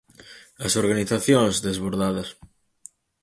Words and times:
As 0.65 0.73
organizacións, 0.81 1.53
desbordadas. 1.67 2.29